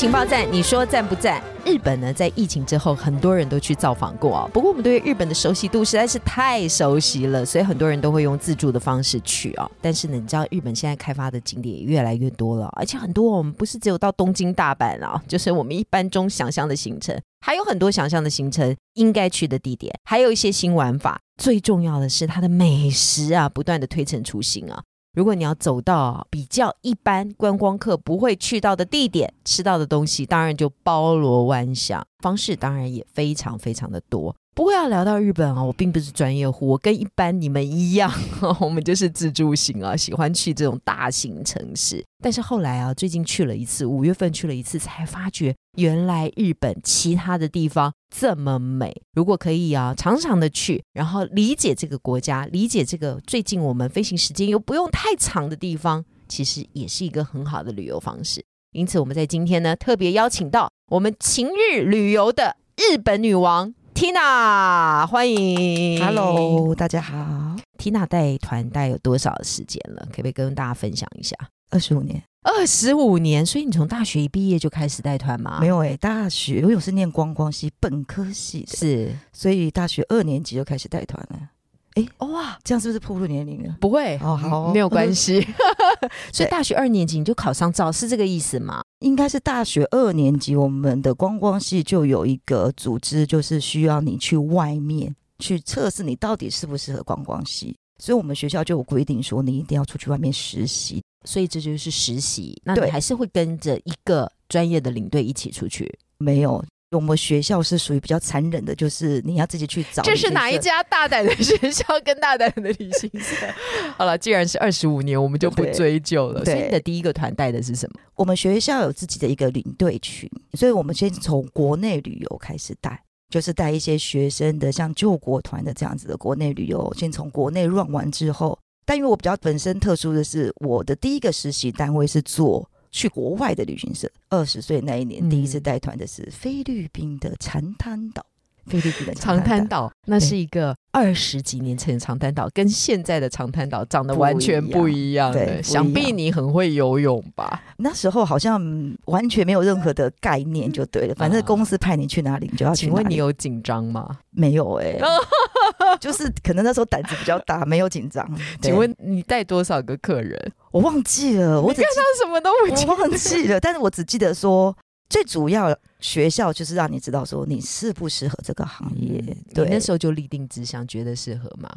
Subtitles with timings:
[0.00, 1.42] 情报站，你说赞不赞？
[1.62, 4.48] 日本呢，在疫情之后，很多人都去造访过啊。
[4.50, 9.70] 不过我们对日本的熟悉度实在是太熟悉了，所以很多人都会用自助的方式去哦。
[9.82, 17.14] 但是呢，你知道日本现在开发的景点也越来越多了，而且很多我们不是只有到东京、大阪啊，就是我们一般中想象的行程，
[17.44, 21.20] 还有很多想象的行程应该去的地点，还有一些新玩法。
[21.36, 24.82] 最重要的是它的美食啊，不断的推陈出新啊。
[25.12, 34.34] 如果你要走到比较一般观光客不会去到的地点，吃到的东西当然就包罗万象，方式当然也非常非常的多。
[34.54, 38.12] 不过要聊到日本啊，我并不是专业户，我跟一般你们一样，
[38.60, 42.04] 我们就是自助型啊，喜欢去这种大型城市。
[42.22, 48.94] 但是后来啊，最近去了一次，五月份去了一次，才发觉原来日本其他的地方这么美。
[49.14, 58.44] 如果可以啊，常常的去，然后理解这个国家，理解这个最近我们飞行时间又不用太长的地方，其实也是一个很好的旅游方式。
[58.72, 63.74] 因此，我们在今天呢，特别邀请到我们晴日旅游的日本女王。
[63.94, 67.56] Tina，欢迎，Hello，大家好。
[67.78, 70.06] Tina 带团带有多少时间了？
[70.10, 71.36] 可不可以跟大家分享一下？
[71.70, 73.44] 二十五年，二十五年。
[73.44, 75.58] 所以你从大学一毕业就开始带团吗？
[75.60, 81.50] 没有哎，大学我有是念观光系本科系的，是，所以大学二年级就开始带团了。
[81.94, 83.76] 哎，哇，这样是不是暴露年龄了？
[83.80, 85.44] 不会，哦，好，没有关系。
[86.32, 88.80] 所以大学二年级你就考上照，是这个意思吗？
[89.00, 97.76] 应该是大学二年级，我们的观光系就有一个组织，就是需要你去外面去测试你到底适不适合观光系。
[98.00, 101.02] 所以我们学校就有规定说，你一定要出去外面实习。
[101.26, 105.98] 所以这就是实习，那你还是会跟着一个专业的领队一起出去？
[106.16, 106.64] 没有。
[106.92, 110.02] 我们学校是属于比较残忍的，就是你要自己去找。
[110.02, 113.46] 这是哪一家大胆的学校跟大胆的旅行社？
[113.96, 116.44] 好了，既然是二十五年，我们就不追究了。
[116.44, 118.00] 所以你的第一个团带的是什么？
[118.16, 128.58] 我们学校有自己的一个领队群，所以我们先从国内旅游开始带，就是带一些学生的，像救国团的这样子的国内旅游，先从国内 run 完之后。
[128.84, 132.68] 但因为我比较本身特殊的是，我的第一个实习单位是做。
[132.92, 138.26] 去国外的旅行社，二十岁那一年第一次带团的是菲律宾的长滩岛。
[138.66, 145.32] 菲律宾的长滩岛，那是一个二十几年前的长滩岛，跟现在的长滩岛长得完全不一样。
[145.32, 147.62] 对，想必你很会游泳吧？
[147.78, 148.60] 那时候好像
[149.06, 151.14] 完全没有任何的概念，就对了。
[151.14, 152.86] 反正公司派你去哪里，你就要去。
[152.86, 154.18] 请问你有紧张吗？
[154.30, 154.98] 没有哎，
[156.00, 158.28] 就是可能那时候胆子比较大，没有紧张。
[158.62, 160.52] 请问你带多少个客人？
[160.70, 164.76] 我忘记了，我看到什么都我忘记了，但是我只记得说，
[165.10, 169.22] 最主要学校就是让你知道说你适不适合这个行业。
[169.52, 171.68] 对，那时候就立定志向，觉得适合吗？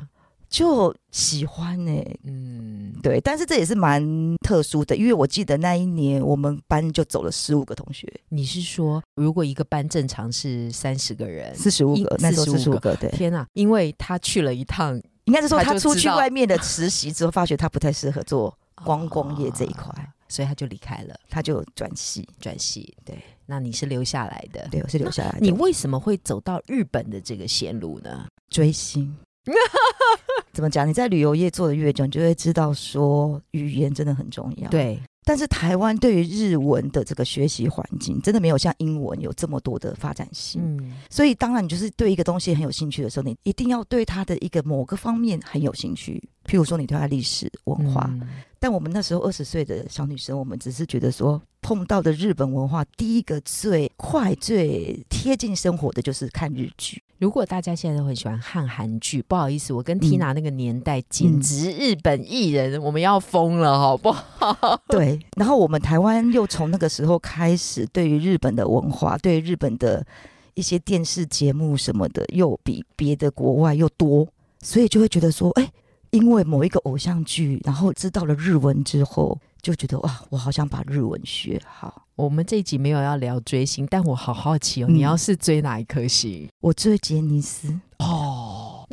[0.48, 1.92] 就喜欢呢。
[2.24, 4.02] 嗯，对，但是这也是蛮
[4.38, 8.08] 特殊的，因为我记得那一年我们班就走了十五个同学。
[8.30, 13.10] 你是说，如果一个班正常是三十个人，四十五个，那时候四十五个，对。
[13.10, 14.96] 天哪，因为他去了一趟，
[15.26, 18.56] 应该是说他出去外面的实习之后，发觉他不太适合做。
[18.84, 19.94] 观光业这一块，
[20.34, 22.92] 所以他就离开了，他就转系，转系。
[23.06, 25.38] 对，那你是留下来的，对，我是留下来的。
[25.40, 28.26] 你为什么会走到日本的这个线路呢？
[28.50, 29.16] 追星。
[30.52, 30.90] 怎么讲？
[30.90, 34.68] 你在旅游业做的越久，你就会知道说语言真的很重要。
[34.72, 35.00] 对。
[35.26, 40.62] 但是台湾对于日文的这个学习环境，真的没有像英文有这么多的发展性。
[40.62, 46.22] 嗯，所以当然你就是对一个东西很有兴趣的时候，你一定要对它的一个某个方面很有兴趣。
[46.46, 48.14] 譬如说，你对它历史文化。
[48.64, 57.04] 但我们那时候二十岁的小女生，我们只是觉得说，碰到的日本文化，第一个最快、最贴近生活的就是看日剧。
[57.18, 64.82] 如果大家现在都很喜欢看韩剧，不好意思，我跟 Tina 那个年代简直日本艺人，我们要疯了，好不好？
[64.88, 65.20] 对。
[65.36, 70.08] 然后我们台湾又从那个时候开始，对于日本的文化，对日本的
[70.54, 74.26] 一些电视节目什么的，又比别的国外又多，
[74.62, 75.70] 所以就会觉得说，哎，
[76.14, 79.38] 因为某一个偶像剧，然后知道了日文之后。
[79.64, 82.06] 就觉得哇，我好想把日文学好。
[82.18, 86.50] 我们这一集没有要聊追星，但我好好奇哦，你要是追哪一颗星？
[86.60, 88.33] 我追杰尼斯哦。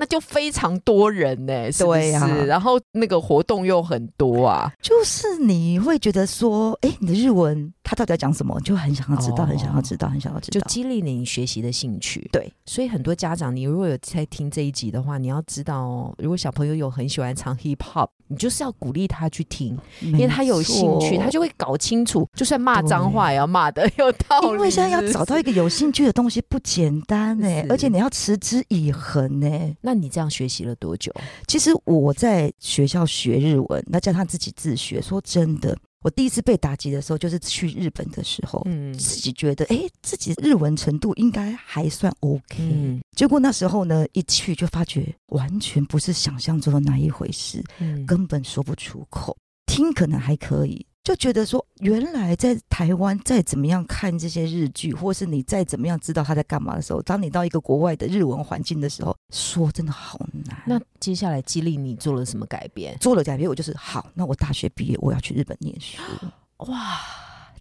[0.01, 2.47] 那就非常多人呢，是不是？
[2.47, 10.59] 然后那个活动又很多啊，就是你会觉得说，哎，你的日文他到底要讲什么，你就很想要知道，哦很想要知道，很想要知道。
[10.59, 12.27] 就激励你学习的兴趣。
[12.33, 24.49] 对，所以很多家长，你如果有在听这一集的话，你要知道哦，如果小朋友有很喜欢唱 hip hop，你就是要鼓励他去听，因为他有兴趣，他就会搞清楚，就算骂脏话也要骂的有道理。
[24.49, 31.13] 因为现在要找到一个，有兴趣的东西不简单呢、是而且你要持之以恒呢、那你这样学习了多久？
[31.49, 35.03] 其实我在学校学日文，那叫他自己自学。
[35.03, 42.59] 说真的，我第一次被打击的时候，就是去日本的时候，嗯自己觉得，哎，自己日文程度应该还算 OK。
[42.61, 49.37] 嗯结果那时候呢，一去就发觉完全不是想象中的那一回事，嗯根本说不出口。
[49.67, 60.63] 听可能还可以，就觉得说，原来在台湾再怎么样看这些日剧，或是你再怎么样知道他在干嘛的时候，当你到一个国外的日文环境的时候，说真的好难。
[60.67, 62.97] 那接下来激励你做了什么改变？
[63.01, 66.01] 做了改变，我就是好，那我大学毕业我要去日本念书，
[66.71, 67.01] 哇！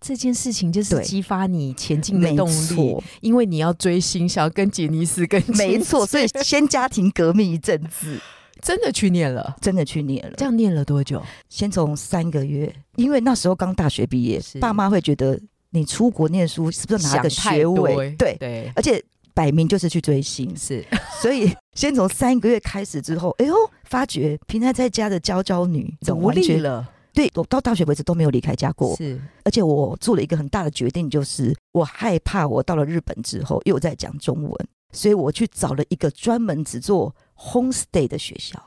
[0.02, 8.18] 这件事情就是激发你前进的没动力，因为你要追星，想要跟杰尼斯跟没错，所以先家庭革命一阵子，
[8.62, 9.56] 真的去念了。
[9.62, 10.46] 真的去念了这。
[10.46, 11.22] 样念了多久？
[11.50, 15.40] 先从三个月，因为那时候刚大学毕业是，爸妈会觉得
[15.72, 18.16] 你出国念书是不是拿个学位？
[18.18, 19.04] 对，对，而且
[19.34, 20.84] 摆明就是去追星，是
[21.22, 26.58] 所以先从三个月开始之后，哎呦，发觉平常在家的娇娇女，独完全。
[26.58, 38.62] 立了，对我到大学为止都没有离开家过，是而且我做了一个很大的决定，就是我害怕我到了日本之后又在讲中文，所以我去找了一个专门只做 homestay 的学校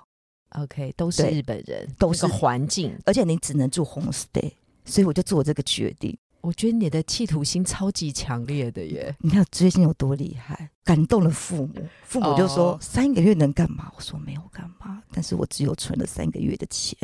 [0.50, 2.98] ，OK，都是日本人，都是环境。
[3.04, 4.52] 而且你只能住 homestay，
[4.84, 6.16] 所以我就做这个决定。
[6.40, 11.74] 我觉得你的企图心超级强烈的耶，你看最近有多厉害，感动了父母。
[12.02, 13.92] 父母就说、哦三个月能干嘛？
[13.94, 16.98] 我说没有干嘛，但是我只有存了三个月的钱。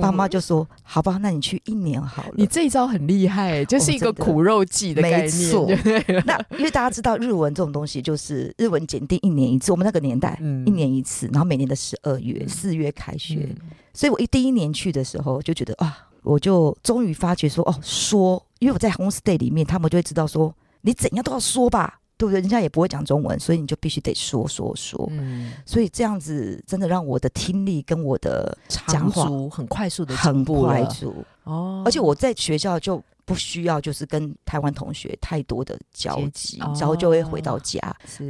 [0.00, 2.34] 爸妈就说好吧，那你去一年好了。
[2.36, 5.68] 你这一招很厉害， 就是一个苦肉计的概念，没错。
[6.26, 10.64] 那因为大家知道日文这种东西，就是日文检定一年一次，我们那个年代、嗯。
[10.66, 12.48] 一年一次，然后每年的十二月、嗯。
[12.48, 13.70] 四月开学，嗯。
[13.92, 22.40] 所以我一第一年去的时候就觉得啊，我就终于发觉说哦，说，因为我在 homestay 里面，他们就会知道说你怎样都要说吧，对不对？
[22.40, 25.08] 人家也不会讲中文，所以你就必须得说说说。
[25.10, 37.80] 嗯，所以这样子真的让我的听力跟我的讲话很快速的很快速，哦，而且我在学校就不需要就是跟台湾同学太多的交集，哦然后就会回到家。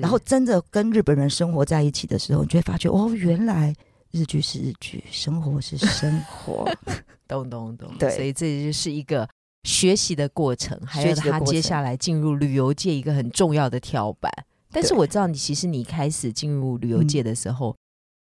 [0.01, 3.75] 然后真的跟日本人生活在一起的时候，你就会发觉哦，原来
[4.11, 6.67] 日剧是日剧，生活是生活。
[7.29, 9.29] 懂懂懂，对所以这就是一个
[9.65, 14.33] 学习的过程，还有他接下来进入旅游界一个很重要的跳板。
[14.71, 17.77] 但是我知道你其实你开始进入旅游界的时候，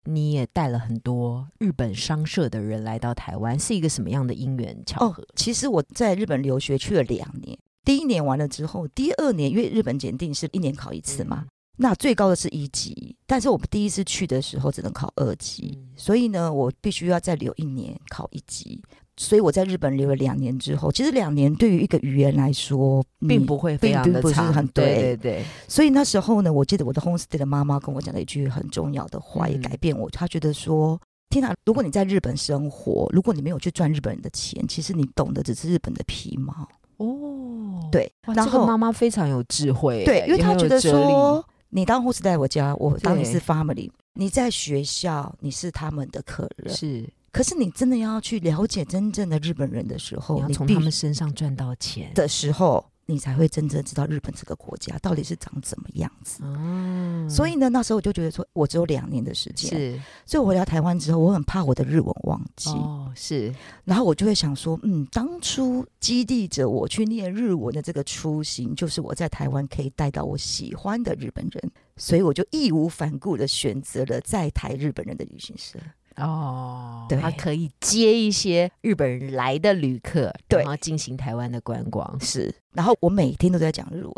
[0.04, 11.46] 你也带了很多日本商社的人来到台湾，是一个什么样的因缘巧哦合？，其实我在日本留学去了两年，第一年完了之后，第二年因为日本检定是一年考一次嘛，
[11.76, 18.82] 那最高的是一级，但是我们第一次去的时候只能考二级，嗯所以呢，我必须要再留一年考一级。
[19.20, 24.94] 所以我在日本留了两年之后，其实两年对于一个语言来说，并不会非常的长，很对对。
[24.94, 30.08] 对对，所以那时候呢，我记得我的 homestay 的妈妈跟我讲了一句很重要的话，也嗯改变我。
[30.08, 36.66] 她觉得说：“天哪，如果你在日本生活，如果你没有去赚日本人的钱，其实你懂的只是日本的皮毛。
[36.96, 52.12] 哦，对，然后这个妈妈非常有智慧，对，因为她觉得说，你当 host 在我家，我当你是 family，你在学校你是他们的客人，是可是你真的要去了解真正的日本人的时候，你要从他们身上赚到钱。
[52.14, 56.42] 的时候，你才会真正知道日本这个国家到底是长怎么样子。
[56.42, 60.00] 哦，所以呢，那时候我就觉得说，我只有两年的时间，是。
[60.26, 63.54] 所以我回到台湾之后，我很怕我的日文忘记，哦，是。
[63.84, 75.78] 然后我就会想说，嗯，当初激励着我去念日文的这个初心，就是我在台湾可以带到我喜欢的日本人，所以我就义无反顾的选择了在台日本人的旅行社。
[76.16, 77.18] 哦，对。
[77.20, 80.60] 他可以接一些日本人来的旅客，对。
[80.60, 84.14] 然后进行台湾的观光，是，然后我每天都在讲日文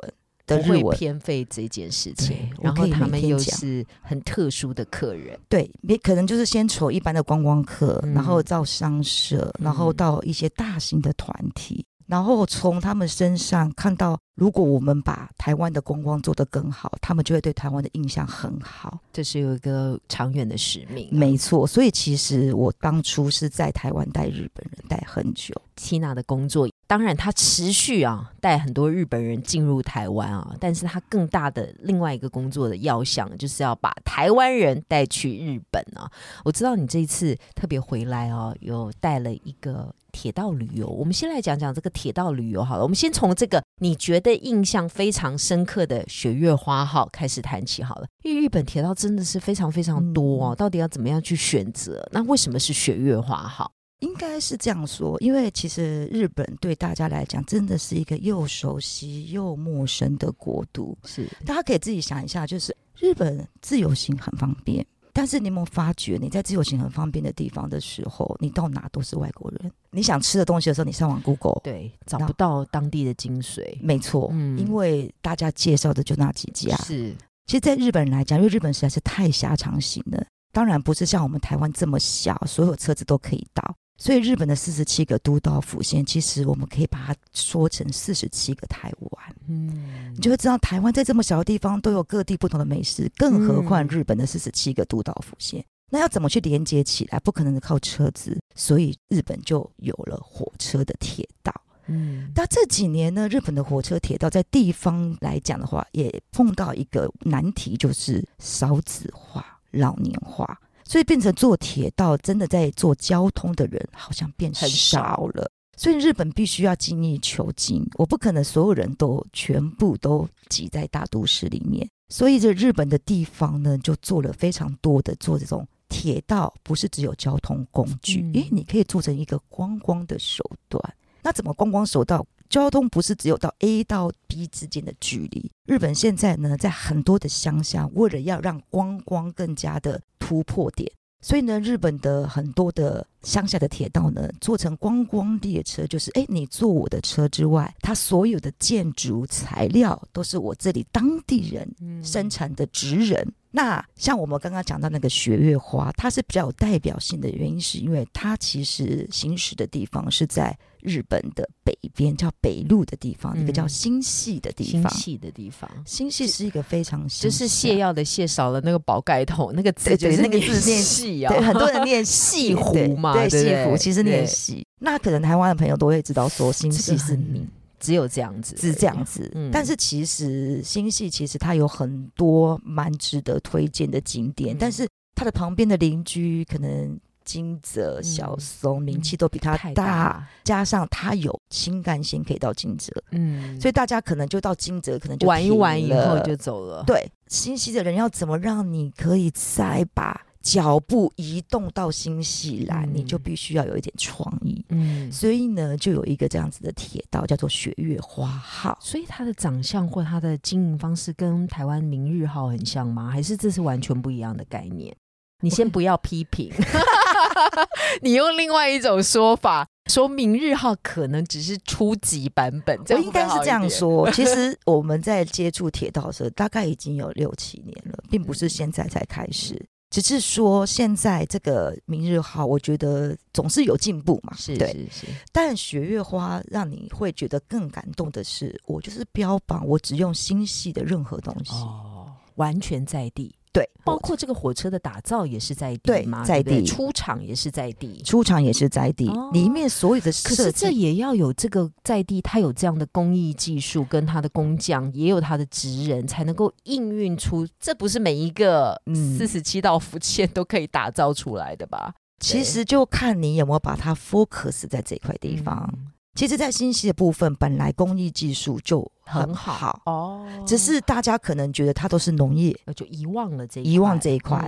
[0.46, 8.12] 的日文，偏废这件事情对，然后他们又是很特殊的客人，对，你可能就是先从一般的观光客，嗯。
[8.12, 9.96] 然后到商社，然后嗯。
[9.96, 18.98] 到一些大型的团体，然后从他们身上看到，如果我们把台湾的观光做得更好，他们就会对台湾的印象很好。
[19.12, 21.12] 这是有一个长远的使命啊。
[21.12, 36.04] 没错，所以其实我当初是在台湾带日本人带很久，Tina 的工作当然他持续啊带很多日本人进入台湾啊，但是他更大的另外一个工作的要项就是要把台湾人带去日本啊。
[36.44, 40.86] 我知道你这一次特别回来哦，有带了一个铁道旅游。
[40.86, 48.06] 我们先来讲讲这个铁道旅游好了，我们先从这个你觉得印象非常深刻的雪月花号开始谈起好了。
[48.22, 52.06] 因为日本铁道真的是非常非常多哦，到底要怎么样去选择？
[52.12, 53.72] 那为什么是雪月花号？
[54.02, 60.98] 应该是这样说，因为其实日本对大家来讲真的是一个又熟悉又陌生的国度。
[61.04, 69.70] 是，大家可以自己想一下，就是日本自由行很方便，但是你有没有发觉，你在自由行很方便的地方的时候，你到哪都是外国人。
[69.92, 73.78] 你想吃的东西的时候，你上网 Google，对，找不到当地的精髓。
[73.80, 76.76] 没错，嗯，因为大家介绍的就那几家。
[76.78, 77.14] 是，
[77.46, 83.62] 其实，在日本人来讲，因为日本实在是太狭长型了，当然不是像我们台湾这么小，所有车子都可以到。
[83.96, 89.36] 所以日本的四十七个都道府县，其实我们可以把它说成四十七个台湾。
[89.48, 97.20] 嗯，你就会知道台湾在这么小的地方都有各地不同的美食，更何况日本的四十七个都道府县，那要怎么去连接起来？
[97.20, 101.54] 不可能靠车子，所以日本就有了火车的铁道。
[101.86, 110.58] 嗯，那这几年呢，日本的火车铁道在地方来讲的话，也碰到一个难题，就是少子化、老年化。
[110.92, 115.50] 所以变成坐铁道，真的在做交通的人好像变很少了。
[115.74, 121.88] 所以日本必须要精益求精，我不可能所有人都全部都挤在大都市里面。
[122.10, 130.94] 所以这日本的地方呢，就做了非常多的做这种铁道，不是只有交通工具，因为你可以做成一个观光的手段。
[131.22, 132.22] 那怎么观光手段？
[132.52, 135.50] 交通不是只有到 A 到 B 之间的距离。
[135.64, 140.92] 日本现在呢，在很多的乡下，为了要让观光更加的突破点，
[141.22, 153.26] 所以呢，日本的很多的乡下的铁道呢，做成观光列车，就是哎，你坐我的车之外，它所有的建筑材料都是我这里当地人生产的职人。
[153.52, 160.54] 那像我们刚刚讲到那个雪月花，它是比较有代表性的原因，是因为它其实行驶的地方是在。
[160.82, 164.92] 日本的北边叫北路的地方，一个叫新系的地方。
[164.92, 171.32] 新系的地方，新系是一个非常就是泻药的泻少了那个宝盖头，那个字就是那个字念细啊。
[171.32, 174.66] 对，很多人念细 湖嘛，对，细湖其实念细。
[174.80, 177.46] 那可能台湾的朋友都会知道说新系是名，
[177.78, 179.30] 只有这样子，是这样子。
[179.52, 186.98] 但是其实新系其实它有很多蛮值得推荐的景点，但是它的旁边的邻居可能。
[187.24, 196.84] 金泽、小松名气都比他大，加上他有新干线可以到金泽，嗯，所以大家可能就到金泽，可能就玩一玩以后就走了。
[196.86, 204.64] 对，新西的人要怎么让你可以再把脚步移动到新西兰，你就必须要有一点创意。
[204.70, 208.76] 嗯，所以呢，就有一个这样子的铁道叫做雪月花号。
[208.80, 213.08] 所以它的长相或它的经营方式跟台湾明日号很像吗？
[213.08, 214.92] 还是这是完全不一样的概念？
[215.42, 216.50] 你先不要批评，
[218.00, 224.10] 你用另外一种说法说明日号可能只是初级版本，我应该是这样说。
[224.12, 229.60] 其实我们在接触铁道的时候，大概已经有六七年了，并不是现在才开始。
[229.90, 235.06] 只是说现在这个明日号，我觉得总是有进步嘛，是是是。
[235.30, 243.34] 但雪月花让你会觉得更感动的是，我就是标榜我只用星系的任何东西，哦，完全在地。
[243.52, 257.46] 对，包括这个火车的打造也是在地嘛，在地出厂也是在地，出厂也是在地，里面所有的可是这也要有这个在地，它有这样的工艺技术跟它的工匠，也有它的职人，才能够应运出。
[257.60, 258.80] 这不是每一个
[259.18, 261.94] 四十七道福建都可以打造出来的吧？
[262.20, 265.68] 其实就看你有没有把它 focus 在这块地方。
[266.14, 274.46] 其实，在信息的部分，本来工艺技术就很好哦，只是大家可能觉得它都是农业，就遗忘了这遗忘这一块。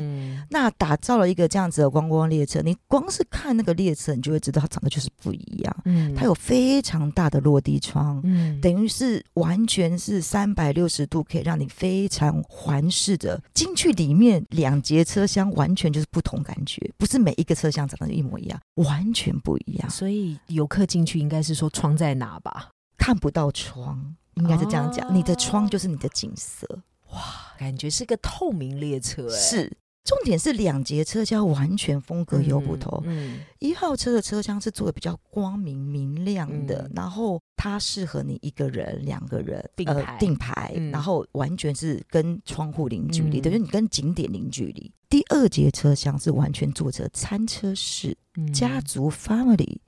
[0.51, 5.77] 那打造了一个这样子的观光列车，你光是看那个列车，你就会知道它长得就是不一样。
[5.87, 14.45] 嗯，它有非常大的落地窗，嗯，等于是完全是三百六十度，可以让你非常环视的进去里面。
[14.51, 19.89] 两节车厢完全就是不同感觉，不是每一个车厢长得一模一样，完全不一样。
[19.89, 21.55] 所以游客进去应该是。
[21.55, 22.71] 说窗在哪吧？
[22.99, 25.15] 看不到窗，应该是这样讲。
[25.15, 26.67] 你的窗就是你的景色，
[27.13, 27.21] 哇，
[27.59, 29.77] 感觉是个透明列车，是。
[30.05, 33.03] 重点是两节车厢完全风格有不同。
[33.07, 44.93] 嗯，一号车的车厢是做的比较光明明亮的，然后它适合你一个人、两个人并排并排，然后完全是跟窗户零距离，等于你跟景点零距离。
[45.09, 48.15] 第二节车厢是完全坐着餐车式
[48.53, 49.79] 家族 family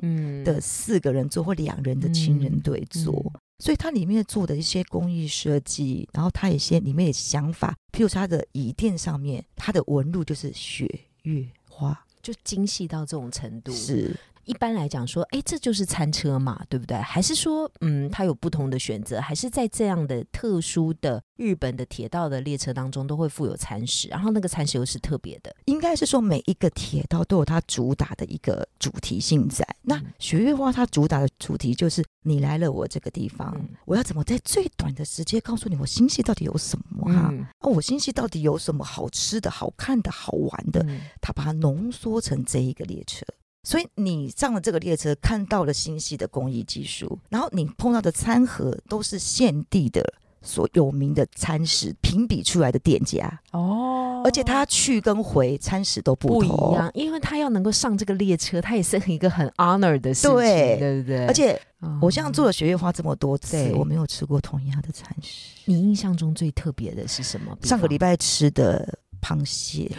[0.45, 3.35] 的四个人坐或两人的亲人对坐。
[3.59, 10.87] 所以它里面做的一些工艺设计，然后它一些里面的想法，譬如它的椅垫上面，它的纹路就是雪
[11.23, 13.73] 月花，就精细到这种程度。
[13.73, 14.15] 是。
[14.47, 16.97] 一般来讲说，哎，这就是餐车嘛，对不对？
[16.97, 19.21] 还是说，嗯，它有不同的选择？
[19.21, 24.09] 还是在这样的特殊的日本的铁道的列车当中，都会附有餐食？
[24.09, 25.55] 然后那个餐食又是特别的？
[25.65, 29.67] 应该是说，每一个铁道都有它主打的一个主题性在。
[29.83, 33.53] 那雪月花它主打的主题就是，你来了我这个地方，
[33.85, 37.35] 我要怎么在最短的时间告诉你我新系到底有什么哈？
[37.59, 40.87] 啊，我新系到底有什么好吃的、好看的、好玩的？
[41.21, 43.27] 它把它浓缩成这一个列车。
[43.67, 50.01] 所以你上了这个列车，看到了新系的工艺技术，然后你碰到的餐盒都是现地的
[50.41, 61.27] 所有名的餐食评比出来的店家哦，而且他去跟回餐食都不一样，因为他要能够上这个列车，他也是一个很 honor 的事情，对不对？
[61.27, 61.61] 而且
[62.01, 65.57] 我像做了学月花这么多次，我没有吃过同样的餐食。
[65.65, 67.59] 你印象中最特别的是什么？
[67.63, 69.91] 上个礼拜吃的螃蟹。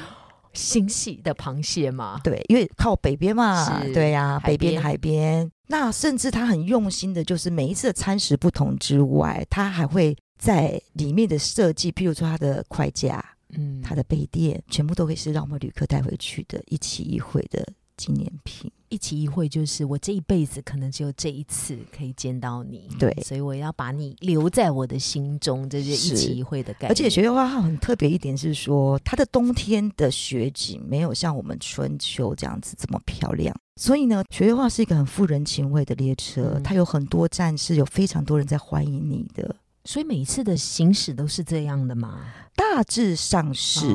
[0.58, 5.50] 新系的螃蟹嘛，对，因为靠北边嘛，对呀，北边海边。
[5.68, 18.72] 那甚至他很用心的，就是每一次的餐食不同之外，他还会在里面的设计，譬如说他的筷架，嗯，他的杯垫，全部都会是让我们旅客带回去的一起一会的纪念品。
[18.90, 26.88] 一期一会就是我这一辈子可能只有这一次可以见到你，对，所以我要把你留在我的心中，这是一期一会的感觉。
[26.88, 39.56] 而且雪月花号很特别一点是说，它的冬天的雪景没有像我们春秋这样子这么漂亮，所以呢，雪月花是一个很富人情味的列车，它有很多站是有非常多人在欢迎你的。
[39.88, 42.20] 所以每一次的行驶都是这样的吗？
[42.58, 43.86] 大致上是，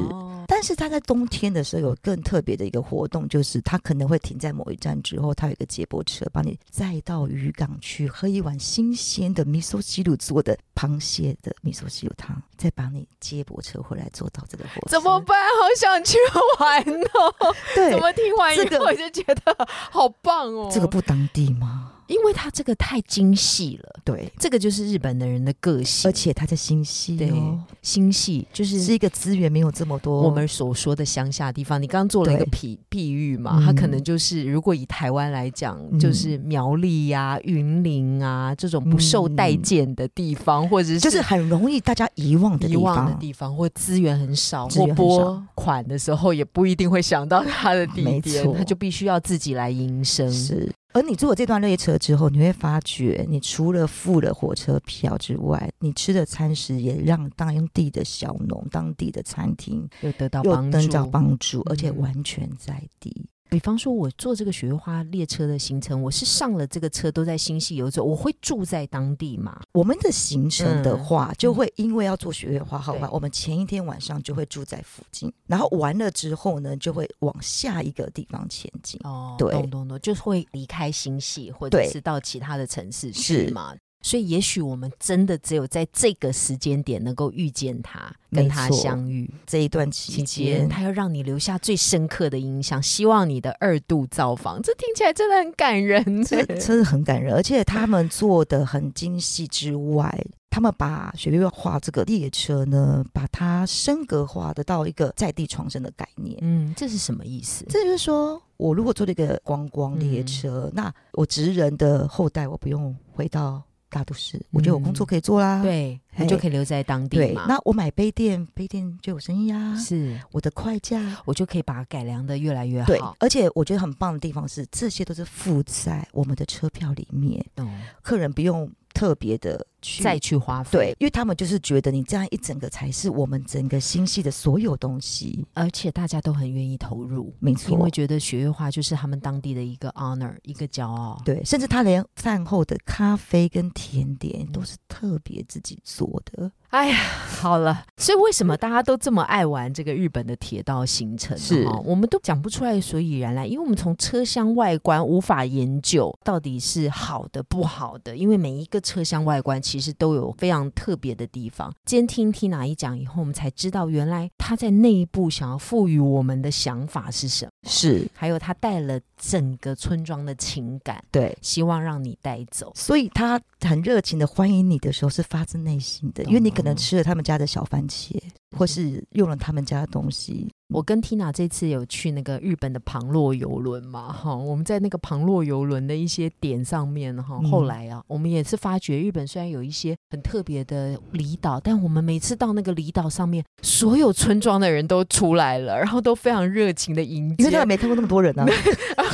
[0.47, 14.89] 但是它在冬天的时候有更特别的一个活动，就是它可能会停在某一站之后，它有一个接驳车把你载到渔港去喝一碗新鲜的米索西鲁做的螃蟹的米索西鲁汤，再把你接驳车回来做到这个活动。
[14.89, 15.37] 怎么办？
[15.61, 16.17] 好想去
[16.59, 17.55] 玩哦！
[17.75, 20.71] 对，怎么听完以后我就觉得好棒哦？
[20.73, 21.92] 这个不当地吗？
[22.13, 27.33] 因为他这个太精细了，对，这个就是日本的人的个性，而且他在心系，对，
[27.81, 31.81] 心细就是是一个资源没有这么多，我们所说的乡下地方。
[31.81, 50.31] 你刚刚做了一个比比喻嘛，他可能就是如果以台湾来讲，就是苗栗呀、云林啊这种不受待见的地方，或者是就是很容易大家遗忘的遗忘的地方，或资源很少，或拨款的时候也不一定会想到他的地点，他就必须要自己来营生。
[50.31, 50.71] 是。
[50.95, 63.27] 而你坐这段列车之后，你会发觉，你除了付了火车票之外，你吃的餐食也让当地的小农、当地的餐厅又得到帮助，帮助，而且完全在地。
[63.53, 69.61] 比方说，我坐这个雪月花列车的行程，我是上了这个车都在新系游走，我会住在当地嘛？
[69.73, 78.99] 我们的行程的话，就会因为要坐雪月花号嘛，我们前一天晚上就会住在附近，然后完了之后呢，就会往下一个地方前进。
[79.05, 83.75] 哦，对，咚咚咚，就会离开新系，或者是到其他的城市去嘛。
[84.03, 89.33] 所以，也许我们真的只有在这个时间点能够遇见他，跟他相遇。
[89.47, 92.83] 这一段期间，他要让你留下最深刻的印象。
[92.83, 97.33] 希望你的二度造访，这听起来真的很感人，这 真的很感人。
[97.33, 100.13] 而且他们做的很精细之外，
[100.51, 106.37] 他们把雪碧画这个列车呢，把它升格化的到一个在地创生的概念。
[106.43, 107.65] 嗯，这是什么意思？
[107.69, 113.63] 这就是说我如果坐了一个观光列车，那我职人的后代，我不用回到。
[113.93, 115.63] 大都市，我觉得我工作可以做啦。
[115.63, 117.45] 对，我就可以留在当地嘛。
[117.47, 119.77] 那我买杯垫，杯垫就有生意啊。
[119.77, 122.87] 是，我的快价，我就可以把它改良的越来越好。
[122.87, 127.45] 对，而且我觉得很棒的地方是，这些都是附在我们的车票里面。
[127.57, 127.69] 哦，
[128.03, 128.69] 客人不用。
[128.95, 146.51] 特别的去再去花费，对，因为他们就是觉得你这样一整个才是我们整个星系的所有东西，而且大家都很愿意投入，没错，因为觉得雪月花就是他们当地的一个 honor，一个骄傲，对，甚至他连饭后的咖啡跟甜点都是特别自己做的。
[146.69, 146.97] 哎呀，
[147.39, 151.37] 好了，所以为什么大家都这么爱玩这个日本的铁道行程？
[151.37, 161.73] 是，我们都讲不出来所以然来，因为我们从车厢外观无法研究到底是好的不好的，因为每一个车厢外观其其实都有非常特别的地方。
[161.87, 172.71] 今天听 Tina 一讲以后，我们才知道原来他在内部想要赋予我们的想法是什么，是还有他带了整个村庄的情感，对，希望让你带走。
[172.75, 178.21] 所以他很热情的欢迎你的时候是发自内心的，因为你可能吃了他们家的小番茄，
[178.55, 180.51] 或是用了他们家的东西。
[180.73, 198.47] 我跟 Tina 这次有去那个日本的旁洛游轮嘛，哈，我们在那个旁洛游轮的一些点上面，哈，后来啊，我们也是发觉日本虽然有一些很特别的离岛，但我们每次到那个离岛上面，所有村庄的人都出来了，然后都非常热情的迎接，因为他们没看过那么多人 呢，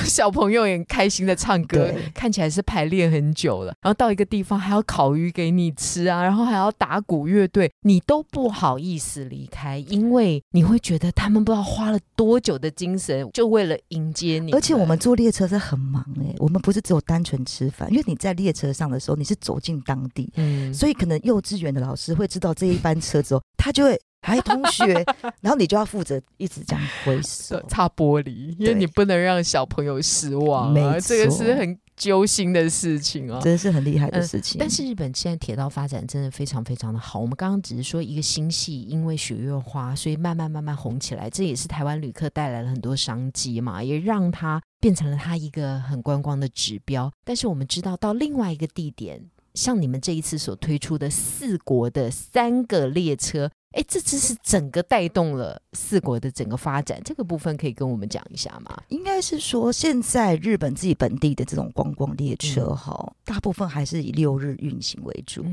[0.04, 11.38] 小朋友也很开心的唱歌，看起来是排练很久了，然后到一个地方还要烤鱼给你吃啊，然后还要打鼓乐队，你都不好意思离开，因为你会觉得他们。
[11.48, 14.52] 不知道花了多久的精神，就为了迎接你。
[14.52, 25.04] 而且我们坐列车是很忙哎，我们不是只有单纯吃饭，因为你在列车上的时候，你是走进当地，嗯，所以可能幼稚园的老师会知道这一班车之后，他就会还同学，
[25.40, 30.72] 然后你就要负责一直这样挥手、擦玻璃，因为你不能让小朋友失望。
[30.72, 31.78] 没这个是很。
[31.98, 34.56] 揪心的事情哦，真的是很厉害的事情。
[34.56, 37.18] 但是日本现在铁道发展真的非常非常的好。
[37.18, 41.28] 我们刚刚只是说一个新系，因为雪月花，所以慢慢慢慢红起来。
[41.28, 47.10] 这也是台湾旅客带来了很多商机嘛，也让它变成了它一个很观光的指标。
[47.24, 49.20] 但是我们知道，到另外一个地点，
[49.54, 53.50] 像你们这一次所推出的四国的三个列车。
[53.72, 58.82] 哎，这只是整个带动了四国的整个发展，这个部分可以跟我们讲一下吗？
[58.88, 65.44] 应该是说，现在日本自己本地的这种观光列车哈，大部分还是以六日运行为主。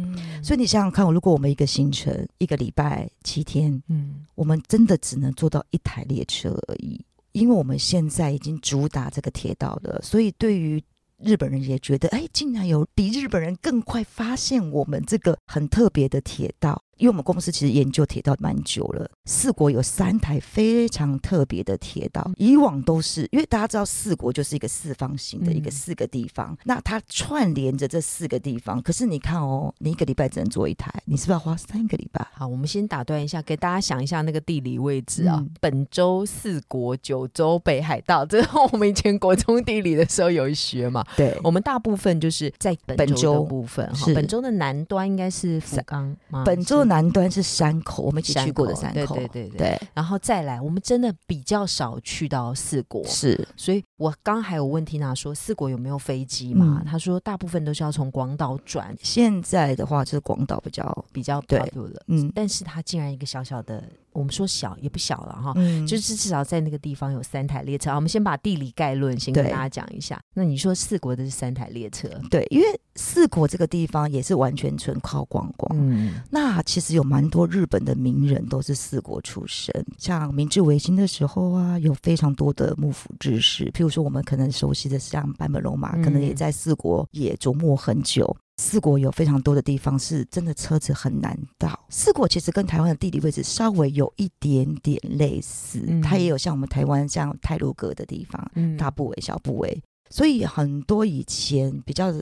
[0.42, 10.82] 所以你想想看，如果我们一个行程一个礼拜七天，嗯，我们真的只能做到一台列车而已，因为我们现在已经主打这个铁道了，所以对于
[11.18, 16.82] 日本人也觉得，哎，竟然有比日本人更快发现我们这个很特别的铁道。
[16.98, 22.32] 因为我们公司其实研究铁道蛮久了，四国有三台非常特别的铁道。
[22.38, 28.82] 以往都是因为大家知道四国就是一个四方形的一个四个地方，那它串联着这四个地方。
[28.82, 32.26] 可是你看哦，你一个礼拜只能做一台，你是不是要花三个礼拜？
[32.34, 35.46] 好，我们先打断一下，给大家想一下那个地理位置啊。
[35.60, 41.06] 本州、四国、九州、北海道，这是我们以前国中地理的时候有一学嘛。
[41.18, 43.86] 对，我们大部分就是在本州部分。
[43.94, 46.44] 哈本州的南端应该是福冈吗？
[46.46, 46.85] 本州。
[46.86, 49.82] 南端是山口，我们一起去过的山口，对对对对。
[49.94, 53.48] 然后再来，我们真的比较少去到四国，是。
[53.56, 56.84] 所以我刚还有问缇娜，说四国有没有飞机嘛？
[56.86, 58.96] 他说大部分都是要从广岛转。
[59.02, 62.32] 现在的话，就是广岛比较比较对了，嗯。
[62.34, 63.84] 但是他竟然一个小小的，
[64.16, 65.54] 我们说小也不小了哈，
[65.88, 67.92] 就是至少在那个地方有三台列车。
[67.92, 70.20] 我们先把地理概论先跟大家讲一下。
[70.34, 76.56] 那你说四国的是三台列车，对，因为四国这个地方也是完全纯靠观光，嗯，那。
[76.66, 83.66] 其实有蛮多日本的名人都是四国出身，像明治维新的时候啊，有非常多的幕府志士。
[83.72, 88.36] 譬如说，我们可能熟悉的像坂本龙马，可能也在四国也琢磨很久。
[88.58, 91.80] 四国有非常多的地方是真的车子很难到。
[91.90, 102.14] 四国其实跟台湾的地理位置稍微有一点点类似，它也有像我们台湾像泰鲁阁的地方，大部位、小部位，所以很多以前比较。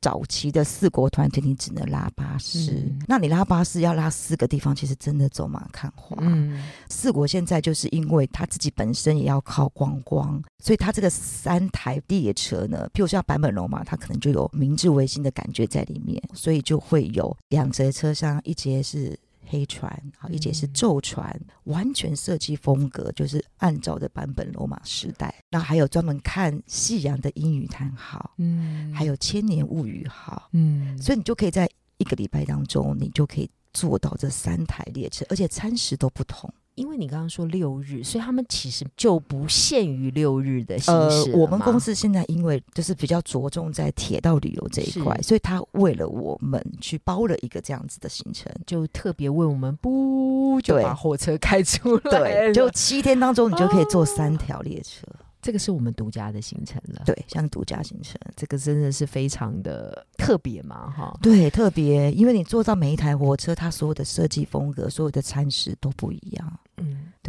[0.00, 2.90] 早期的四国团体，你只能拉巴士。
[3.06, 6.16] 那你拉巴士要拉四个地方，其实真的走马看花。
[6.20, 19.18] 嗯，四国现在就是因为他自己本身也要靠观光，所以他这个三台列车呢，譬如像版本龙马，它可能就有明治维新的感觉在里面，所以就会有两节车厢，一节是。
[19.50, 25.34] 黑船，啊一节是昼船，完全设计风格就是按照的版本罗马时代。
[25.50, 36.52] 那还有专门看夕阳的英语叹号，嗯，还有千年物语号，嗯，所以你就可以在一个礼拜当中，你就可以坐到这三台列车，而且餐食都不同。
[36.74, 41.30] 因为你刚刚说六日，所以他们其实就不限于六日的形式。
[41.30, 55.06] 呃，我们公司现在因为就是比较着重在铁道旅游这一块，所以他为了我们去包了一个这样子的行程，就特别为我们不就把火车开出来，对，就七天当中你就可以坐三条列车。
[55.42, 66.69] 这个是我们独家的行程了，对，像独家行程，这个真的是非常的特别嘛，哈，对，特别，因为你坐到每一台火车，它所有的设计风格、所有的餐食都不一样，嗯，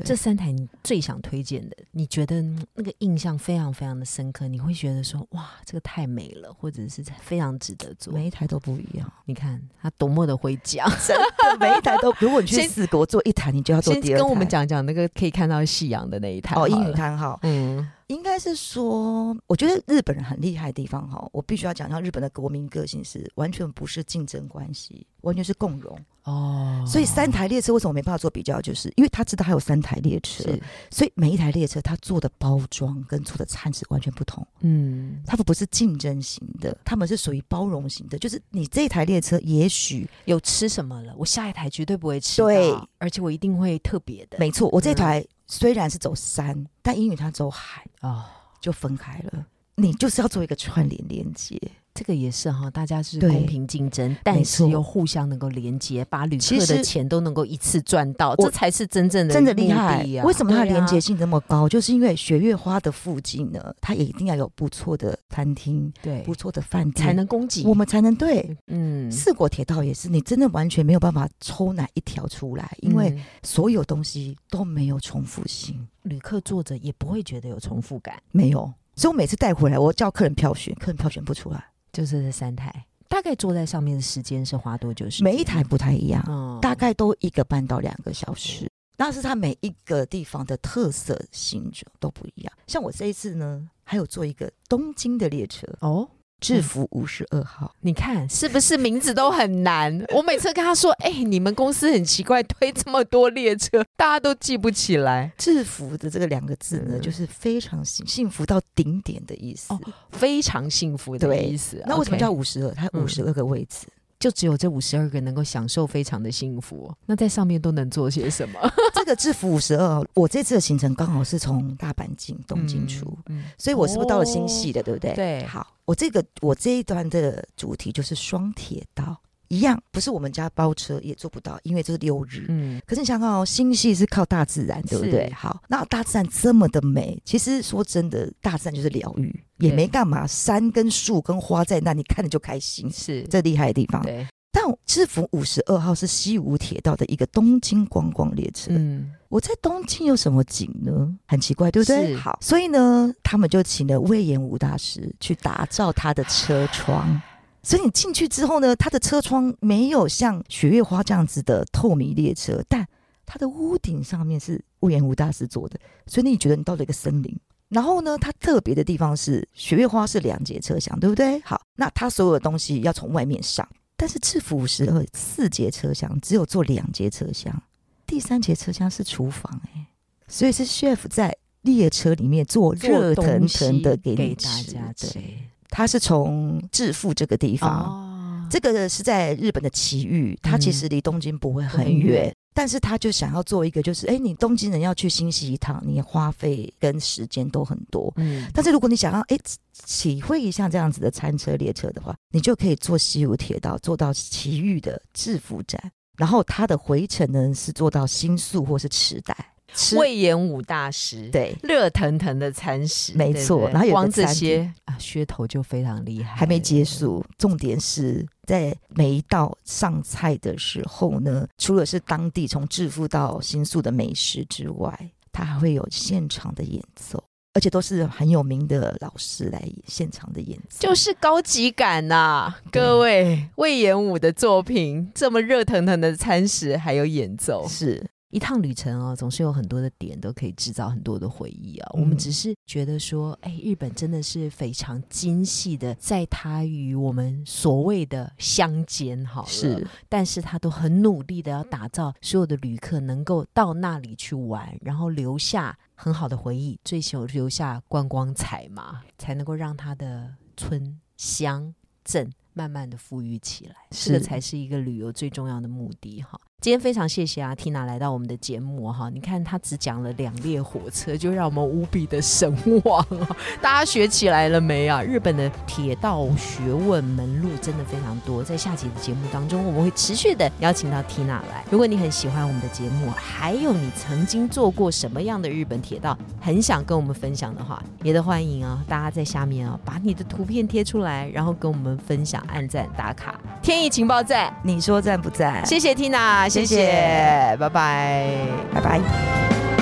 [0.01, 0.07] 对。
[0.07, 2.41] 这三台你最想推荐的，你觉得
[2.73, 9.11] 那个印象非常非常的深刻，你会觉得说，哇，这个太美了，或者是非常值得做，每一台都不一样。
[9.25, 14.23] 你看他多么的会讲， 真的，每一台都，如果你去四国做一台，你就要做第二台。
[14.23, 17.87] 跟我们讲讲那个可以看到夕阳的那一台哦，英语摊号，嗯。
[18.07, 26.83] 应该是说，我觉得日本人很厉害的地方哈，我必须要讲，像日本的国民个性是完全不是竞争关系，完全是共荣哦。
[26.87, 30.43] 所以三台列车为什么没办法做比较，就是因为他知道还有三台列车，
[30.89, 34.45] 所以每一台列车他做的包装跟做的餐是完全不同。
[34.59, 44.37] 嗯，他们不是竞争型的，他们是属于包容型的，就是你这台列车也许有吃什么了，我下一台绝对不会吃，对，而且我一定会特别的。
[44.39, 45.25] 没错，我这台。
[45.53, 48.31] 虽然是走山，但英语它走海啊，
[48.61, 49.45] 就分开了。
[49.75, 51.59] 你就是要做一个串联连接，
[51.93, 61.67] 这个也是哈，大家是公平竞争，但是又互相能够连接，把旅客的钱都能够一次赚到，这才是真正的真的厉害为什么它连接性这么高？
[61.67, 68.57] 就是因为雪月花的附近呢，它也一定要有不错的餐厅，对，不错的饭店才能供给，我们才能对。
[68.67, 78.71] 嗯，四国铁道也是，你真的完全没有办法抽哪一条出来，因为所有东西都没有重复性，旅客坐着也不会觉得有重复感，没有。
[78.95, 81.65] 所以我每次带回来，我叫客人票选，客人票选不出来。
[81.91, 85.09] 就是这三台，大概坐在上面的时间是花多久？
[85.09, 88.69] 是每一台不太一样，大概都一个半到两个小时。
[88.97, 92.53] 那是它每一个地方的特色性质都不一样。
[92.67, 96.07] 像我这一次呢，还有坐一个东京的列车哦。
[96.41, 99.97] 制服五十二号，你看是不是名字都很难？
[100.13, 109.73] 我每次跟他说：“哎，你们公司很奇怪，推这么多列车， 大家都记不起来。”制服的这个两个字呢，就是非常幸幸福到顶点的意思，
[110.11, 111.81] 非常幸福的意思。
[111.85, 112.71] 那为什么叫五十二？
[112.71, 113.87] 它五十二个位置。
[114.19, 118.59] 就只有这五十二个能够享受非常的幸福，那在上面都能做些什么？
[118.93, 123.17] 这个制服五十二，我这次的行程刚好是从大阪进东京出，
[123.57, 125.11] 所以我是不是到了新系的，对不对？
[125.15, 129.21] 对，好，我这个我这一段的主题就是双铁道。
[129.49, 132.45] 一样不是我们家包车也做不到，因为这是六日。
[132.47, 135.29] 嗯，可是你想看哦，星系是靠大自然，对不对？
[135.33, 144.01] 好，那大自然这么的美，其实说真的，大自然就是疗愈，也没干嘛，山跟树跟花在那，你看着就开心，是这厉害的地方。
[144.03, 148.71] 对，但制服五十二号是西武铁道的一个东京观光列车。
[148.71, 151.15] 嗯，我在东京有什么景呢？
[151.27, 152.15] 很奇怪，对不对？
[152.15, 157.21] 好，所以呢，他们就请了魏延武大师去打造他的车窗。
[157.63, 162.85] 所以你进去之后呢，他的车窗没有像雪月花这样子的透明列车，但
[163.25, 167.39] 它的屋顶上面是屋檐吴大师做的，所以你觉得你到了一个森林。
[167.69, 171.39] 然后呢，它特别的地方是雪月花是两节车厢，对不对？
[171.41, 173.65] 好，那它所有的东西要从外面上，
[174.01, 177.61] 但是制服五十二四节车厢只有坐两节车厢，
[178.07, 179.85] 第三节车厢是厨房哎，
[180.27, 185.37] 所以是 chef 在列车里面做热腾腾的给你吃，对。
[185.69, 199.37] 他是从致富这个地方，这个是在日本的奇遇，它其实离东京不会很远，但是他就想要做一个，就是哎，你东京人要去新西一趟，你花费跟时间都很多，嗯，但是如果你想要哎
[199.85, 205.79] 体会一下这样子的餐车列车的话，你就可以坐西武铁道坐到埼玉的制服站，
[206.17, 209.50] 然后它的回程呢是坐到新宿或是池袋。
[209.97, 213.69] 魏延武大师，对，热腾腾的餐食，没错。
[213.69, 216.35] 然后光这些啊，噱头就非常厉害。
[216.35, 232.53] 还没结束，重点是在每一道上菜的时候呢，除了是当地从致富到新宿的美食之外，它还会有现场的演奏，而且都是很有名的老师来现场的演奏，就是高级感呐！
[232.71, 238.05] 各位，魏延武的作品，这么热腾腾的餐食，还有演奏，是。
[238.31, 241.91] 一趟旅程哦，总是有很多的点都可以制造很多的回忆啊。
[241.93, 266.39] 我们只是觉得说，哎，日本真的是非常精细的，在它与我们所谓的乡间，好是，但是它都很努力的要打造所有的旅客能够到那里去玩，然后留下很好的回忆，追求留下观光彩嘛，才能够让它的村乡镇慢慢的富裕起来，这个才是一个旅游最重要的目的哈。
[266.61, 269.09] 今天非常谢谢啊，Tina 来到我们的节目哈。
[269.09, 273.35] 你看他只讲了两列火车，就让我们无比的神往啊！
[273.59, 275.01] 大家学起来了没啊？
[275.01, 278.43] 日本的铁道学问门路真的非常多。
[278.43, 281.65] 在下集的节目当中，我们会持续的邀请到 Tina 来。
[281.71, 288.85] 如果你很喜欢我们的节目，还有你曾经坐过什么样的日本铁道，很想跟我们分享的话，也都欢迎啊！
[288.87, 293.41] 大家在下面啊，把你的图片贴出来，然后跟我们分享、按赞、打卡。
[293.63, 295.65] 天意情报站，你说赞不赞？
[295.65, 296.50] 谢谢 Tina。
[296.51, 298.25] 谢谢，拜拜，
[298.73, 299.80] 拜拜。